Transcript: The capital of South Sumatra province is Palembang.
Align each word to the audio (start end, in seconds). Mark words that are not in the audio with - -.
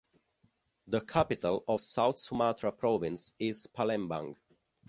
The 0.87 1.01
capital 1.01 1.63
of 1.67 1.79
South 1.79 2.17
Sumatra 2.17 2.71
province 2.71 3.33
is 3.37 3.67
Palembang. 3.67 4.35